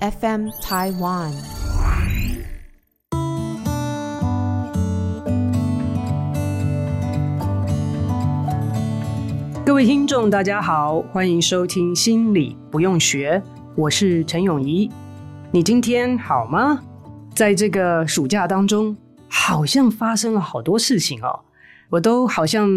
[0.00, 1.32] FM Taiwan，
[9.64, 13.40] 各位听众，大家好，欢迎收听《心理不用学》，
[13.76, 14.90] 我是陈永仪。
[15.52, 16.82] 你今天好吗？
[17.34, 18.96] 在这个暑假当中，
[19.28, 21.44] 好像发生了好多事情哦，
[21.90, 22.68] 我都好像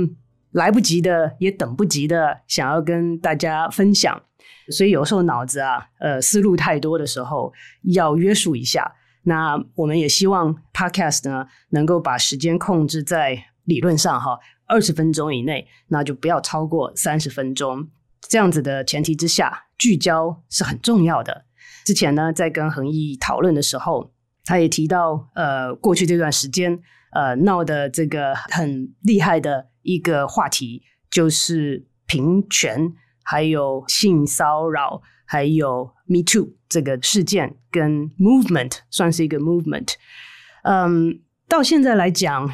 [0.51, 4.21] 来不及的，也等不及的，想要跟大家分享。
[4.71, 7.53] 所以有时候脑子啊，呃，思路太多的时候，
[7.83, 8.93] 要约束一下。
[9.23, 17.89] 那我们也希望 Podcast 呢，能够把时间控制在理论上哈，二十分钟以内，那就不要超过三十分钟。
[18.29, 21.45] 这样子的前提之下，聚焦是很重要的。
[21.85, 24.11] 之前呢，在跟恒毅讨论的时候，
[24.45, 26.79] 他也提到，呃，过去这段时间，
[27.11, 32.93] 呃，闹的这个很厉害的一个话题，就是平权。
[33.29, 39.95] 还有性骚扰，还有 Me Too 这个事件跟 movement 算是一个 movement。
[40.63, 42.49] 嗯，到现在来讲，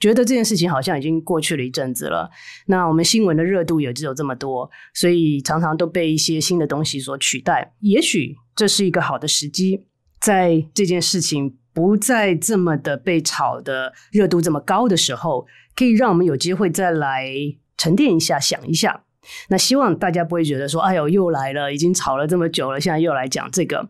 [0.00, 2.28] 觉得这件事情好像已经过去了一阵子了。
[2.66, 7.72] 那我们新闻的热度也只有这么多，所以常常都被一些新的东西所取代。
[7.78, 9.86] 也许这是一个好的时机，
[10.20, 17.32] 在这件事情不再这么的被炒的热度这么高的时候，可以让我们有机会再来
[17.76, 19.04] 沉淀一下，想一下。
[19.48, 23.88] 那希望大家不会觉得说，哎呦，又来了，已经吵了这么久了，现在又来讲这个。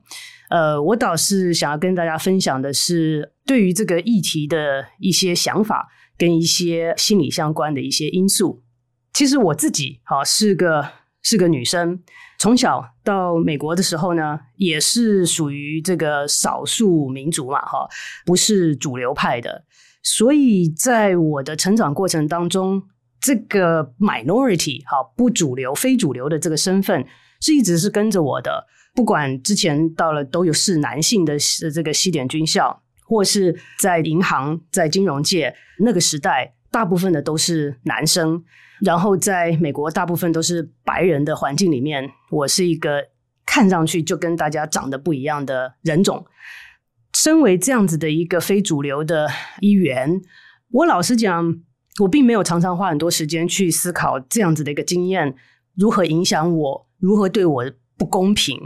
[0.50, 5.88] 呃，我倒是想要跟大家分享的是，对于这个议题的一些想法
[6.19, 8.62] 跟一些心理相关的一些因素。
[9.12, 10.84] 其实我自己哈是个
[11.22, 12.00] 是个女生，
[12.38, 17.88] 从小到美国的时候呢，也是属于这个少数民族嘛，哈，
[18.26, 19.64] 不是主流派的，
[20.03, 22.82] 所以在我的成长过程当中。
[23.20, 27.06] 这个 minority 好，不主流、非主流的这个身份
[27.41, 28.66] 是一直是跟着我的。
[28.94, 31.36] 不管之前到了都有是男性的
[31.72, 38.42] 这个西点军校，或是在银行、在金融界那个时代，大部分的都是男生。
[38.81, 43.04] 然后在美国，大部分都是白人的环境里面，我是一个
[43.44, 46.25] 看上去就跟大家长得不一样的人种。
[47.14, 49.28] 身为这样子的一个非主流的
[49.60, 50.22] 一员，
[50.70, 51.60] 我老实讲。
[52.00, 55.34] 我并没有常常花很多时间去思考这样子的一个经验
[55.77, 57.65] 如何影响我，如何对我
[57.97, 58.59] 不公平。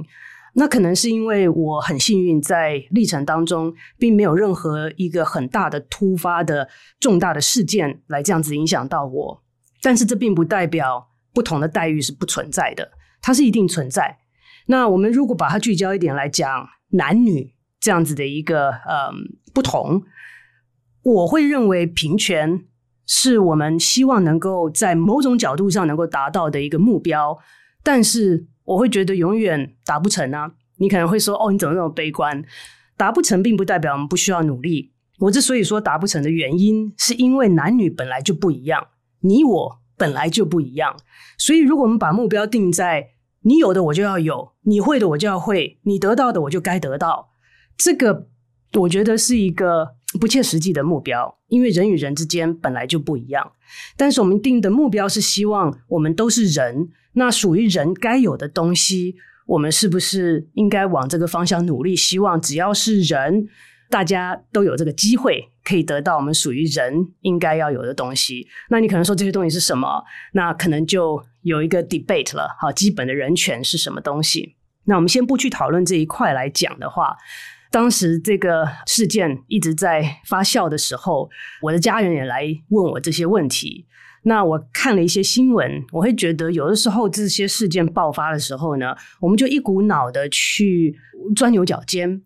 [0.55, 6.69] 那可能是因为我很幸运，在历程当中并没有任何一个很大的突发的
[7.01, 9.43] 重大的事件来这样子影响到我。
[9.83, 14.19] 但是这并不代表不同的待遇是不存在的，它是一定存在。
[14.67, 20.05] 那我们如果把它聚焦一点来讲，男女这样子的一个嗯不同，
[21.03, 22.65] 我会认为平权。
[23.07, 27.39] 是我们希望能够在某种角度上能够达到的一个目标，
[27.83, 30.53] 但是我会觉得永远达不成啊！
[30.79, 32.43] 你可能会说：“哦，你怎么那么悲观？”
[32.97, 34.93] 达不成并不代表我们不需要努力。
[35.19, 38.89] 我之所以说达不成的原因，是因为男女本来就不一样，
[39.21, 40.97] 你我本来就不一样。
[41.37, 43.11] 所以，如果我们把目标定在
[43.43, 47.29] 你有的我就要有，你会的我就要会，你得到的我就该得到，
[47.77, 48.29] 这个
[48.81, 49.97] 我觉得是一个。
[50.21, 53.53] 不切实际的目标，因为人与人之间本来就不一样。
[53.97, 59.17] 但是我们定的目标是希望我们都是人，那属于人该有的东西，
[59.47, 61.97] 我们是不是应该往这个方向努力？
[61.97, 63.49] 希望只要是人，
[63.91, 68.47] 大家都有这个机会可以得到我们属于人应该要有的东西。
[68.71, 70.05] 那你可能说这些东西是什么？
[70.33, 72.55] 那可能就有一个 debate 了。
[72.61, 74.55] 好，基本的人权是什么东西？
[74.85, 77.17] 那我们先不去讨论这一块来讲的话。
[77.75, 81.29] 当时这个事件一直在发酵的时候，
[81.61, 83.85] 我的家人也来问我这些问题。
[84.23, 90.95] 那我看了一些新闻，我会觉得有的时候这些事件爆发的时候呢，我们就一股脑的去
[91.35, 92.23] 钻牛角尖。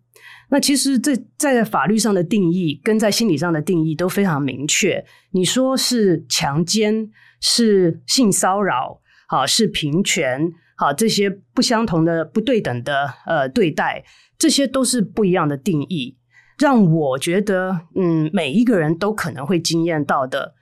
[0.51, 5.03] 那其实这在法律上的定义跟在心理上的定义都非常明确。
[5.31, 7.09] 你说是强奸，
[7.41, 14.05] 是性骚扰，好，是平权，好，这些不相同的、不对等的呃对待。
[14.39, 16.17] 这些都是不一样的定义，
[16.57, 20.55] 让我觉得，嗯，每一个人都可能会惊艳到的，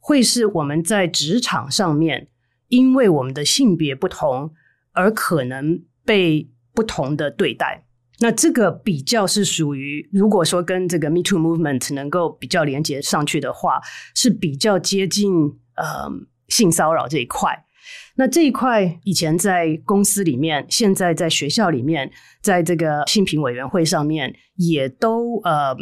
[0.00, 2.28] 会是我们在职场上面，
[2.66, 4.52] 因为我们的性别不同
[4.92, 7.86] 而可能被不同的对待。
[8.18, 13.80] 那这个比较是属于，如果说跟这个 Me Too Movement 能够比较连接上去的话，
[14.14, 15.32] 是比较接近
[15.76, 16.10] 呃
[16.48, 17.64] 性骚扰这一块。
[18.16, 22.10] 那这一块以前在公司里面，现在在学校里面，
[22.42, 25.74] 在这个性平委员会上面，也都呃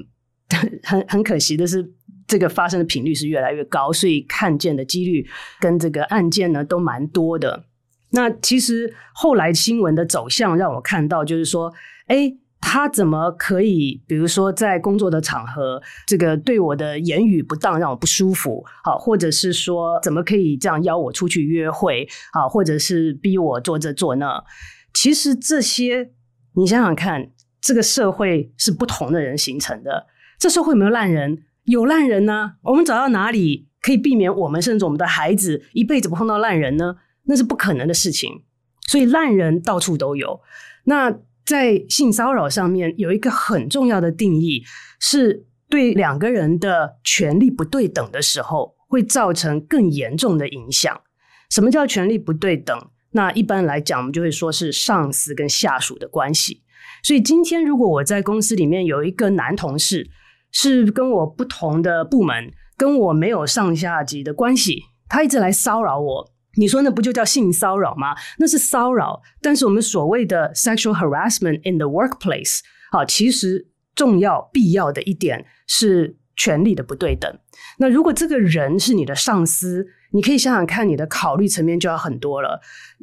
[0.84, 1.92] 很很可惜的是，
[2.26, 5.26] 这个发生的频率是越来越高，所以看见的几率
[5.60, 7.64] 跟这个案件呢都蛮多的。
[8.10, 11.72] 那其实后来新闻的走向让我看到，就是说，
[12.06, 24.44] 哎，他怎么可以，比如说在工作的场合，这个对我的言语不当，让我不舒服，好，或者是说，怎么可以这样邀我出去约会，好，或者是逼我做这做那？
[24.92, 26.10] 其实这些，
[26.54, 30.06] 你想想看，这个社会是不同的人形成的，
[30.38, 31.44] 这社会有没有烂人？
[31.64, 32.54] 有烂人呢？
[32.62, 36.96] 我们找到哪里可以避免我们甚至我们的孩子一辈子不碰到烂人呢？
[37.24, 38.42] 那是不可能的事情，
[38.86, 40.40] 所以烂人到处都有。
[40.84, 41.14] 那
[41.48, 44.62] 在性骚扰上面有一个很重要的定义，
[45.00, 51.00] 是对两个人的权利不对等的时候，会造成更严重的影响。
[51.48, 52.78] 什么叫权利不对等？
[53.12, 56.62] 那一般来讲，我们就会说是上司跟下属的关系。
[57.02, 60.06] 所以今天如果我在公司里面有一个男同事，
[60.52, 66.30] 是跟我不同的部门，跟我没有上下级的关系，他一直来骚扰我。
[66.58, 68.14] 你说那不就叫性骚扰吗？
[68.38, 69.22] 那是骚扰。
[69.40, 72.60] 但是我们所谓的 sexual harassment in the workplace，
[72.90, 77.38] 好，其实重要必要的一点是权力的不对等。
[77.78, 82.60] 那如果这个人是你的上司，你可以想想看，你的考虑层面就要很多了。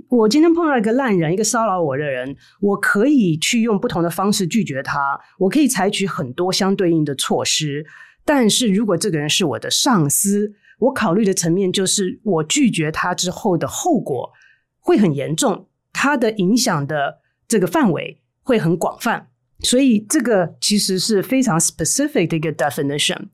[0.10, 7.86] 我今天碰到一个烂人，一个骚扰我的人，我可以去用不同的方式拒绝他，我可以采取很多相对应的措施。
[8.26, 14.32] 但是如果这个人是我的上司，我考虑的层面就是，我拒绝他之后的后果
[14.80, 19.28] 会很严重，他的影响的这个范围会很广泛，
[19.60, 23.30] 所以这个其实是非常 specific 的一个 definition。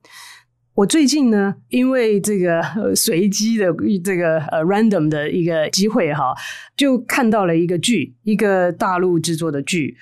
[0.74, 2.62] 我最近呢，因为这个
[2.96, 3.66] 随机的
[4.02, 6.34] 这个呃 random 的一个机会哈，
[6.74, 9.98] 就看到了一个剧，一个大陆制作的剧。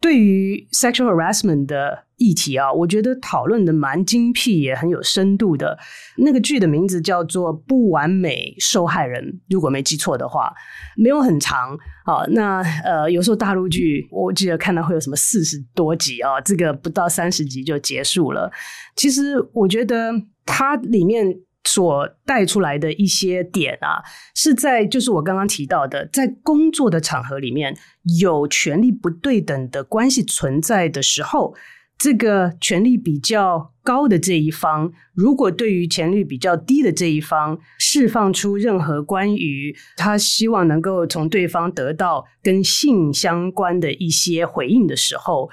[0.00, 5.78] 对于 sexual harassment 的议题啊，我觉得讨论的蛮精辟，也很有深度的。
[6.16, 10.52] 那个剧的名字叫做《不完美受害人》，如果没记错的话，
[10.96, 12.24] 没有很长啊。
[12.30, 18.50] 那呃，有时候大陆剧我记得看到会有什么四十多集啊，这个不到三十集就结束了。
[18.94, 20.12] 其实我觉得
[20.44, 21.40] 它里面。
[21.68, 23.98] 所带出来的一些点啊，
[24.36, 27.76] 是在就是我刚刚提到的，在工作的场合里面
[28.20, 31.56] 有权力不对等的关系存在的时候，
[31.98, 45.50] 这个权力比较高的这一方，如果对于权力比较低的这一方释放出任何关于他希望能够从对方得到跟性相关的一些回应的时候，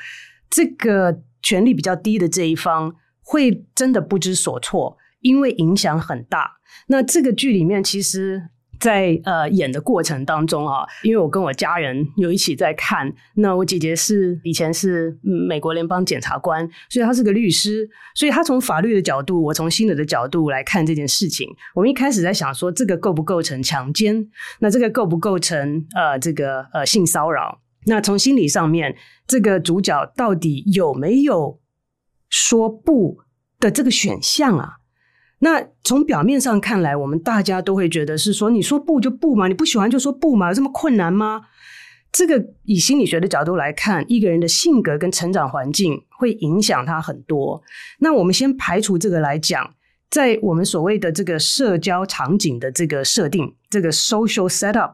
[0.49, 4.97] 这个权力比较低的这一方会真的不知所措。
[5.21, 6.57] 因为影响很大，
[6.87, 8.49] 那这个剧里面其实，
[8.83, 21.47] 在呃演的过程当中啊，因为我跟我家人有一起在看，那我姐姐是以前是美国联邦检察官，所以她是个律师，所以她从法律的角度，我从心理的角度来看这件事情。
[21.73, 24.27] 我们一开始在想说，这个构不构成强奸？
[24.59, 27.61] 那这个构不构成呃这个呃性骚扰？
[27.85, 31.61] 那从心理上面，这个主角到底有没有
[32.27, 33.19] 说不
[33.61, 34.82] 的这个选项啊？
[35.43, 41.41] 那从表面上看来，我们大家都会觉得是说，你说不就不嘛，你不喜欢就说不嘛，有这么困难吗？
[42.13, 47.61] 这个以心理学的角度来看，一个人的性格跟成长环境会影响他很多。
[47.99, 49.75] 那我们先排除这个来讲，
[50.09, 54.93] 在我们所谓的这个社交场景的这个设定，这个 social setup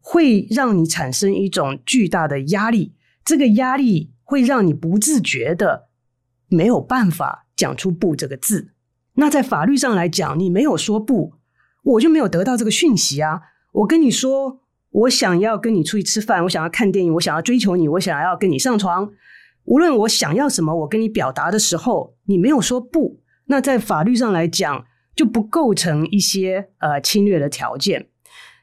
[0.00, 5.88] 会让你产生一种巨大的压力，这个压力会让你不自觉的
[6.48, 8.70] 没有办法讲出不这个字。
[9.14, 11.34] 那在法律上来讲，你没有说不，
[11.82, 13.40] 我就没有得到这个讯息啊。
[13.72, 19.12] 我跟你说，我想要跟你出去吃饭，我想要看电影，我想要追求你，我想要跟你上床。
[19.64, 28.08] 无论我想要什么，我跟你表达的时候，你没有说不，那在法律上来讲就不构成一些呃侵略的条件。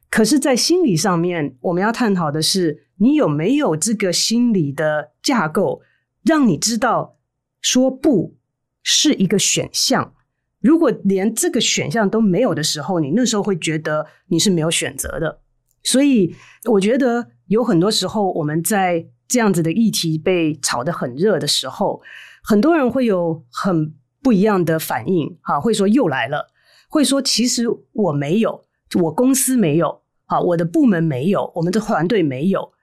[0.10, 5.82] 可是，在心理上面，我们要探讨的是，你有没有这个心理的架构，
[6.24, 7.18] 让你知道
[7.62, 8.36] 说不
[8.82, 10.13] 是一个选项。
[10.62, 15.42] 如果连这个选项都没有的时候，你那时候会觉得你是没有选择的。
[15.84, 16.36] 所以，
[16.72, 22.01] 我觉得有很多时候我们在这样子的议题被炒得很热的时候，
[22.44, 26.48] 很多人会有很不一样的反应，哈，会说又来了，
[26.89, 28.66] 会说其实我没有，
[29.01, 32.74] 我公司没有，好，我的部门没有，我们的团队没有。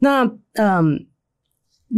[0.00, 0.24] 那，
[0.54, 1.06] 嗯，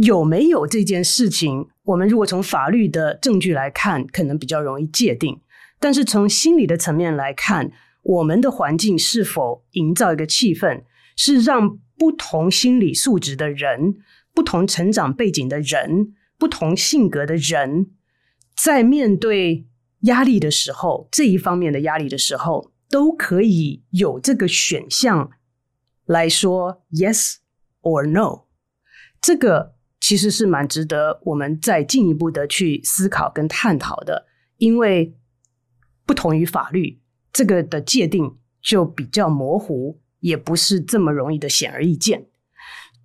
[0.01, 5.35] 有没有这件事情，我们如果从法律的证据来看，可能比较容易界定；
[5.79, 7.71] 但是从心理的层面来看，
[8.03, 10.83] 我们的环境是否营造一个气氛，
[11.15, 13.95] 是让不同心理素质的人、
[14.33, 17.91] 不同成长背景的人、不同性格的人，
[18.55, 19.65] 在面对
[20.01, 25.31] 压力的时候，这一方面的压力的时候，都可以有这个选项
[26.05, 27.35] 来说 yes
[27.81, 28.41] or no。
[29.21, 29.74] 这个
[30.05, 35.15] 其实是蛮值得我们再进一步的去思考跟探讨的，因为
[36.05, 36.99] 不同于法律，
[37.33, 42.27] 这个的界定就比较模糊，也不是这么容易的显而易见。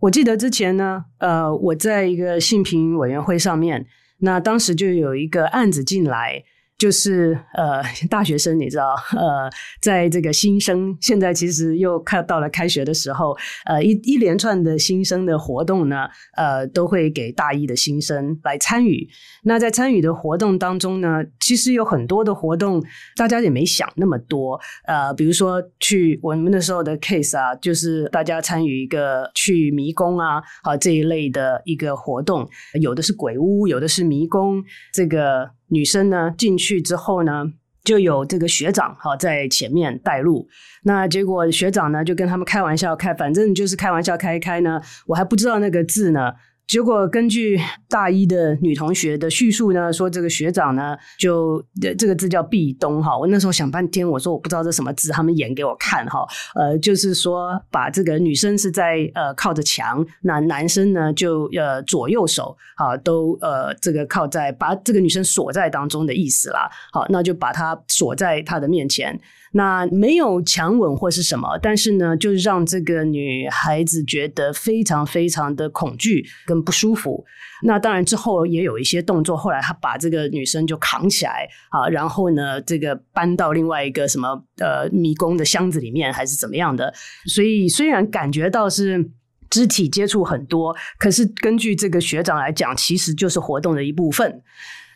[0.00, 3.86] 我记得之前呢，呃，我在一个性平委员会上面，
[4.18, 6.44] 那当时就有一个案子进来。
[6.80, 9.50] 就是呃，大学生你知道，呃，
[9.82, 16.08] 在这个新生现在其实又快到了开学的时候，呃，一一连串的新生的活动呢，
[16.38, 19.06] 呃，都会给大一的新生来参与。
[19.44, 22.82] 那在参与的活动当中呢，其实有很多的活动，
[23.14, 24.58] 大家也没想那么多。
[24.86, 32.48] 呃，比如说去我们那时候的 case 啊，就是大家参与一个去迷宫啊，啊这一类的一个活动，
[32.80, 35.50] 有的是鬼屋，有的是迷宫，这个。
[35.70, 37.44] 女生呢进去之后呢，
[37.82, 40.46] 就有这个学长哈在前面带路。
[40.84, 46.32] 那结果学长呢就跟他们开玩笑开，反正就是开玩笑开开呢，我还不知道那个字呢。
[46.70, 47.58] 结果根据
[47.88, 51.60] 大一的女同学的叙述呢，说这个学长呢，就
[51.98, 53.18] 这个字叫壁咚哈。
[53.18, 56.24] 我那时候想半天，我说我不知道这什么字，他们演给我看哈。
[56.54, 66.70] 呃，就是说把这个女生是在呃靠着墙，那男生呢就呃左右手啊都呃这个靠在把这个女生锁在当中的意思啦。
[66.92, 69.20] 好，那就把她锁在他的面前。
[69.52, 77.24] 那没有强吻或是什么，但是呢，就是让这个女孩子觉得非常非常的恐惧跟不舒服。
[77.62, 86.94] 那当然之后也有一些动作，后来他把这个女生就扛起来啊，然后呢，这个搬到另外一个什么呃迷宫的箱子里面，还是怎么样的。
[87.26, 89.10] 所以虽然感觉到是
[89.50, 94.42] 肢体接触很多，可是根据这个学长来讲，其实就是活动的一部分。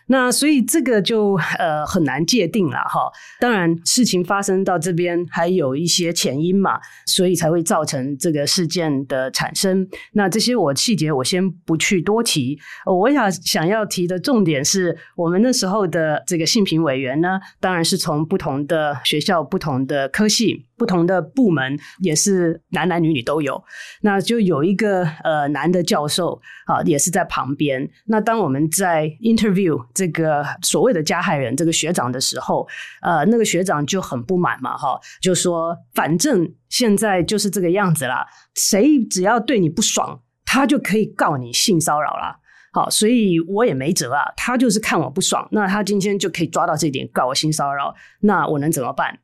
[0.06, 3.10] 那所以这个就呃很难界定了哈。
[3.40, 9.88] 当然事情发生到这边还有一些前因嘛，所以才会造成这个事件的产生。
[10.12, 12.58] 那这些我细节我先不去多提。
[12.86, 20.66] 我想想要提的重点是我们那时候的这个性评委员呢，当然是从不同的学校、不同的科系。
[20.76, 23.62] 不同的部门也是男男女女都有，
[24.02, 27.88] 那就有一个呃男的教授啊，也是在旁边。
[28.06, 32.66] 那当我们在 interview 这个所谓的加害人这个学长的时候，
[33.02, 42.40] 呃，那个学长就很不满嘛，哈，就说反正现在就是这个样子啦，谁只要对你不爽，他就可以告你性骚扰啦。
[42.72, 49.16] 好，所以我也没辙啊，他就是看我不爽，那他今天就可以抓到这点告我性骚扰，那我能怎么办？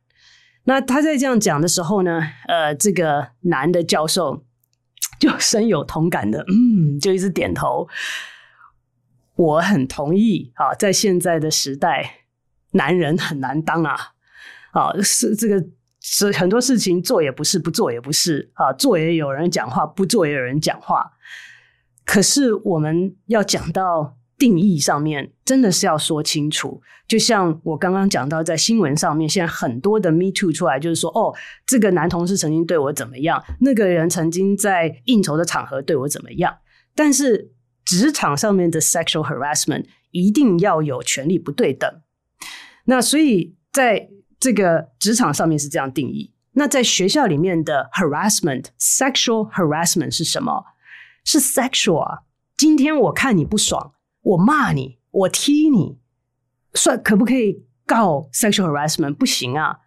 [0.65, 4.45] 那他在这样讲的时候呢，呃，这个男的教授
[5.19, 7.87] 就深有同感的，嗯，就一直点头。
[9.35, 12.25] 我很同意啊，在现在的时代，
[12.73, 13.95] 男人很难当啊，
[14.71, 15.65] 啊，是这个
[15.99, 21.13] 是很多事情做也不是，不做也不是啊，做也有人讲话，不做也有人讲话。
[22.05, 24.17] 可是我们要讲到。
[24.41, 31.31] 定义上面真的是要说清楚，就像我刚刚讲到，在新闻上面，现在很多的 Me Too 出来，就是说，哦，
[31.67, 36.57] 这个男同事曾经对我怎么样，那个人曾经在应酬的场合对我怎么样。
[36.95, 37.51] 但是
[37.85, 42.01] 职场上面的 sexual harassment 一定要有权力不对等。
[42.85, 46.33] 那所以在这个职场上面是这样定义。
[46.53, 50.65] 那在学校里面的 harassment，sexual harassment 是什么？
[51.23, 52.23] 是 sexual 啊。
[52.57, 53.93] 今天我看你不爽。
[54.21, 55.97] 我骂你，我踢你，
[56.73, 59.15] 算可不可以告 sexual harassment？
[59.15, 59.79] 不行啊！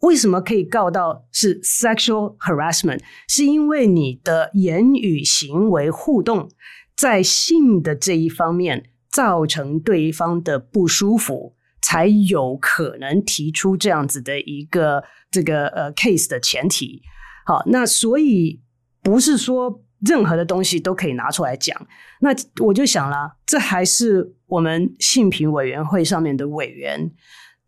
[0.00, 3.00] 为什么可以告到是 sexual harassment？
[3.28, 6.50] 是因为你的言语行为互动
[6.96, 17.02] 在性的这一方面造成对方的不舒服，才有可能提出这样子的一个这个呃 case 的前提。
[17.44, 18.60] 好，那所以
[19.02, 19.82] 不是说。
[20.06, 21.76] 任何的东西都可以拿出来讲，
[22.20, 22.30] 那
[22.64, 27.10] 我就想了，这还是我们性平委员会上面的委员，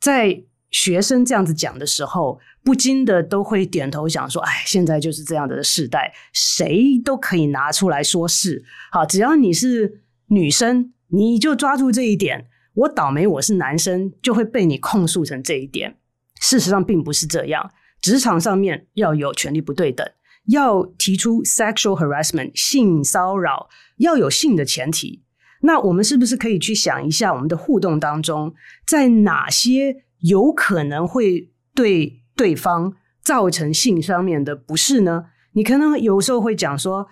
[0.01, 8.63] 在学生这样子讲的时候，不禁的都会点头想说：“哎，现在就是这样的世代，谁都可以拿出来说事。
[8.93, 12.47] 好，只要你是女生，你就抓住这一点。
[12.75, 15.97] 我倒霉，我是男生，就会被你控诉成这一点。
[16.41, 17.71] 事实上并不是这样，
[18.03, 20.07] 职场上面要有权力不对等。”
[20.49, 25.23] 要提出 sexual harassment 性骚扰，要有性的前提。
[25.63, 28.55] 那我们是不是可以去想一下，我们的互动当中，
[28.87, 35.27] 在哪些有可能会对对方造成性上面的不适呢？
[35.53, 37.09] 你可能有时候会讲说，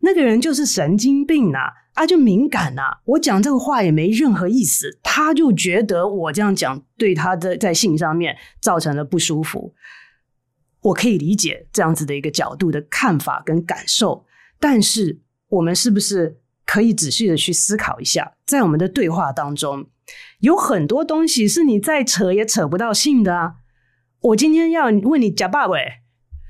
[0.00, 1.58] 那个人就是神经病呐，
[1.94, 9.74] 啊，就敏感呐，我讲这个话也没任何意思，他就觉得我这样讲对他的在性上面造成了不舒服。
[10.82, 14.24] 我可以理解这样子的一个角度的看法跟感受，
[14.58, 19.86] 但是我们是不是可以仔细的去思考一下，在我们的对话当中，
[20.40, 23.54] 有很多东西是你再扯也扯不到性的啊。
[24.20, 25.74] 我今天要问你假爸爸，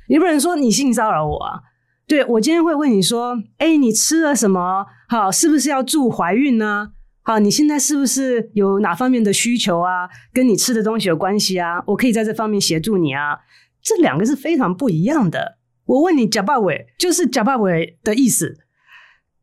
[0.09, 1.61] 你不能说你性骚扰我啊。
[2.07, 4.87] 对，我今天会问你说，哎，你吃了什么？
[5.09, 6.91] 好，是不是要助怀孕呢？
[7.23, 10.09] 好，你现在是不是有哪方面的需求啊？
[10.33, 11.83] 跟你吃的东西有关系啊？
[11.87, 13.39] 我可以在这方面协助你啊。
[13.83, 15.59] 这两个是非常不一样的。
[15.85, 16.67] 我问你假爸爸，
[16.99, 17.65] 就是假爸爸
[18.05, 18.59] 的意思。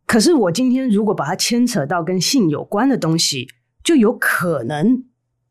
[0.06, 3.48] 可是我今天如果把它牵扯到跟性有关的东西，
[3.84, 5.04] 就有可能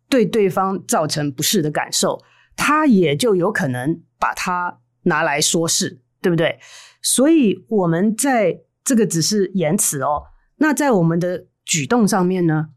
[0.09, 2.23] 对对方造成不适的感受，
[2.57, 6.59] 他也就有可能把它拿来说事，对不对？
[7.03, 10.23] 所以我们在这个只是言辞哦，
[10.57, 12.69] 那在我们的举动上面呢，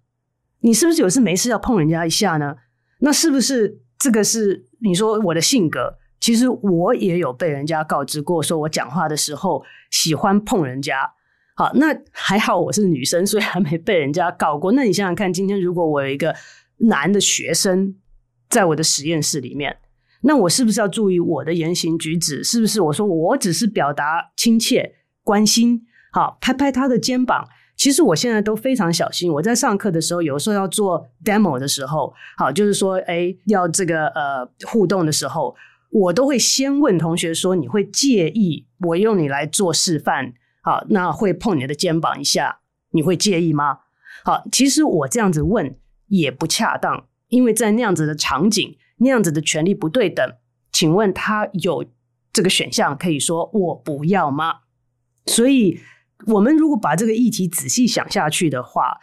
[0.60, 2.56] 你是不是有事没事要碰人家一下呢？
[3.00, 5.98] 那是不是这个是你说我的性格？
[6.20, 11.10] 其实我也有被人家告知过，说我讲话的时候喜欢碰人家。
[11.56, 14.72] 好，那还好我是女生，所以还没被人家告过。
[14.74, 16.36] 那你想想看，今天如果我有一个
[16.78, 17.96] 男的学生
[18.50, 19.78] 在我的实验室里面，
[20.22, 22.44] 那我是不是要注意我的言行举止？
[22.44, 25.82] 是不是我说我只是表达亲切关心，
[26.12, 27.46] 好，拍拍他的肩膀？
[27.80, 29.32] 其实我现在都非常小心。
[29.32, 35.56] 我在上课的时候，有时候要做 demo 的时候，好，就是说，哎，要这个呃互动的时候，
[35.90, 40.34] 我都会先问同学说：你会介意我用你来做示范？
[40.62, 42.60] 好，那会碰你的肩膀一下，
[42.92, 43.80] 你会介意吗？
[44.26, 45.74] 好，其实我这样子问
[46.08, 50.36] 也不恰当，因为在那样子的场景，那样子的权利不对等。
[50.74, 51.86] 请问他有
[52.34, 54.56] 这个选项可以说我不要吗？
[55.28, 55.80] 所以，
[56.28, 58.98] 我们如果把这个议题仔细想下去的话，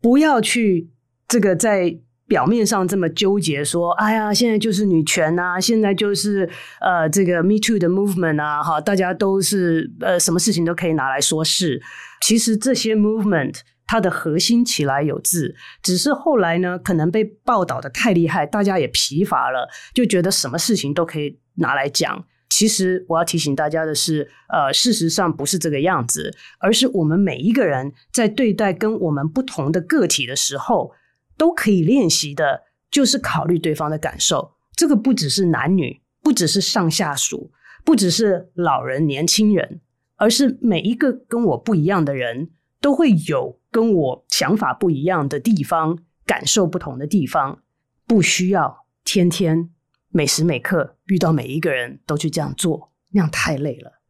[0.00, 0.90] 不要去
[1.26, 2.00] 这个在。
[2.28, 6.46] 表面上这么纠结，说：“哎呀，现在就是女权啊，现在就是
[6.78, 11.80] 呃这个 Me Too 的 movement 啊，哈，大家都是呃什么事情都可以拿来说事。
[12.20, 22.26] 其实这些 movement 它的核心起来有字，只是后来呢，可能被报道的太厉害，大家也疲乏了，就觉得什么事情都可以拿来讲。
[22.58, 30.92] 其实我要提醒大家的是，呃，事实上不是这个样子，而是我们每一个人在对待跟我们不同的个体的时候。”
[31.38, 34.54] 都可以练习的，就是考虑对方的感受。
[34.74, 37.52] 这个不只是男女，不只是上下属，
[37.84, 39.80] 不只是老人、年轻人，
[40.16, 47.62] 而是每一个跟我不一样的人，都会有跟我想法不一样的地方，感受不同的地方。
[48.04, 49.70] 不需要天天
[50.10, 54.00] 每时每刻遇到每一个人都去这样做，那样太累了。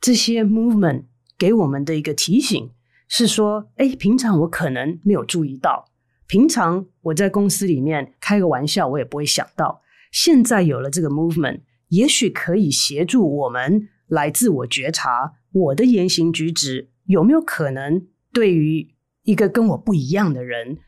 [0.00, 1.04] 这些 movement
[1.38, 2.70] 给我们的一个提醒
[3.08, 5.90] 是说，哎，平常我可能没有注意到。
[6.26, 9.82] 平常我在公司里面开个玩笑，我也不会想到，
[10.12, 20.78] 现在有了这个 movement，也许可以协助我们来自我觉察我的言行举止有没有可能对于一个跟我不一样的人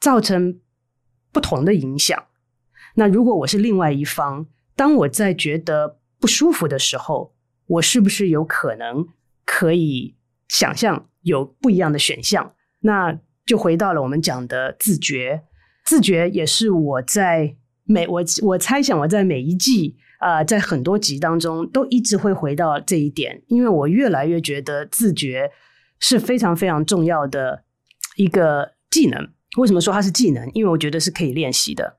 [0.00, 0.60] 造成
[1.32, 2.24] 不同的影响。
[2.98, 7.32] 那如果我是另外一方，当我在觉得不舒服的时候，
[7.66, 9.06] 我是不是有可能
[9.44, 10.16] 可以
[10.48, 12.54] 想象有不一样的选项？
[12.80, 15.44] 那就回到了我们讲的自觉，
[15.84, 25.52] 自觉也是我在每我我猜想我在每一季啊、在很多集当中都一直会回到这一点，因为我越来越觉得自觉
[26.00, 27.62] 是非常非常重要的
[28.16, 29.28] 一个技能。
[29.56, 30.50] 为什么说它是技能？
[30.52, 31.98] 因为我觉得是可以练习的。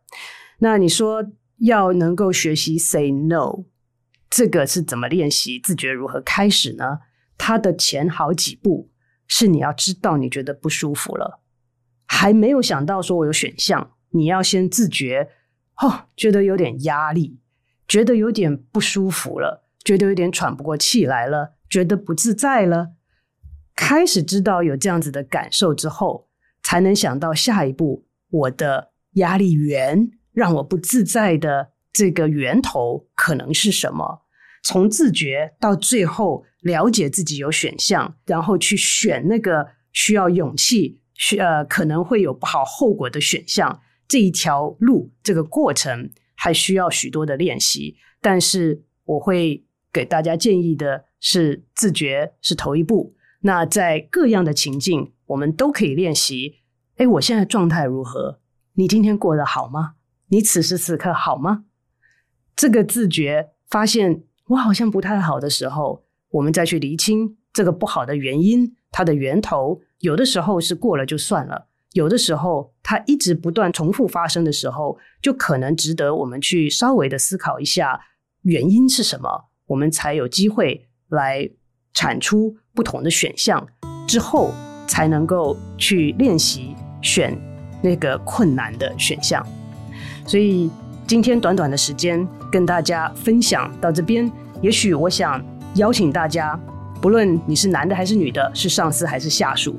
[0.60, 1.26] 那你说
[1.58, 3.66] 要能够学习 say no，
[4.30, 5.60] 这个是怎么练习？
[5.60, 7.00] 自觉如何开始呢？
[7.38, 8.92] 它的前好几步。
[9.32, 11.42] 是你要知道你觉得不舒服了，
[12.08, 15.30] 还没有想到说我有选项，你要先自觉，
[15.84, 17.40] 哦，觉得有点压力，
[17.88, 22.94] 觉得有点不舒服了，觉得有点喘不过气来了，觉得不自在了，
[23.76, 26.28] 开始知道有这样子的感受之后，
[26.64, 34.22] 才能想到下一步，我的压力源让我不自在的这个源头可能是什么？
[34.64, 36.46] 从自觉到最后。
[36.64, 47.96] 了解自己有选项，然后去选那个需要勇气、需呃可能会有不好后果的选项，这一条路，这个过程还需要许多的练习。
[48.20, 53.16] 但是我会给大家建议的是自觉，是头一步。
[53.40, 56.58] 那在各样的情境，我们都可以练习。
[56.98, 58.42] 哎，我现在状态如何？
[58.74, 59.94] 你今天过得好吗？
[60.30, 61.66] 你此时此刻好吗？
[62.56, 69.82] 这个自觉发现我好像不太好的时候，我们再去厘清这个不好的原因，它的源头。
[70.00, 78.00] 有的时候是过了就算了，有的时候它一直不断重复发生的时候，就可能值得我们去稍微的思考一下
[78.44, 81.50] 原因是什么，我们才有机会来
[81.94, 83.68] 产出不同的选项，
[84.08, 84.54] 之后
[84.88, 87.38] 才能够去练习选
[87.82, 89.46] 那个困难的选项。
[90.30, 90.70] 所以
[91.08, 96.58] 今天短短的时间跟大家分享到这边，也许我想邀请大家。
[97.02, 99.76] 不论你是男的还是女的，是上司还是下属，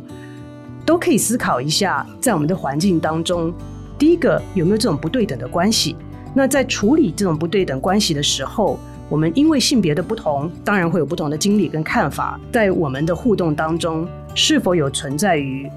[0.84, 3.54] 都可以思考一下，在我们的环境当中，
[3.96, 5.94] 第一个有没有这种不对等的关系？
[6.34, 8.76] 那在处理这种不对等关系的时候，
[9.08, 12.40] 我们因为性别的不同，当然会有不同的经历跟看法。
[12.50, 15.70] 在我们的互动当中，是否有存在于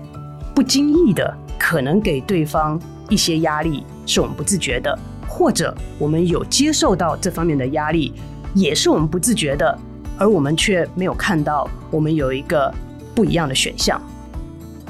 [0.54, 8.14] 不经意的可能给对方一些压力，是我们不自觉的，或者我们有接受到这方面的压力，
[8.54, 9.78] 也是我们不自觉的。
[10.20, 12.72] 而我们却没有看到，我们有一个
[13.16, 14.00] 不一样的选项。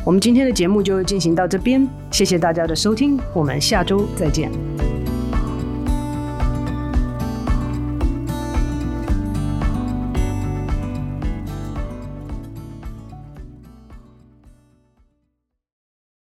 [0.04, 4.93] 我们今天的节目就进行到这边，谢谢大家的收听，我们下周再见。